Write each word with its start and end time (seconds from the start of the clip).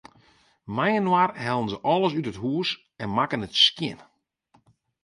Mei-inoar 0.75 1.29
hellen 1.45 1.69
se 1.71 1.77
alles 1.93 2.13
út 2.19 2.29
it 2.31 2.41
hûs 2.43 2.69
en 3.01 3.09
makken 3.17 3.45
it 3.47 3.55
skjin. 3.65 3.99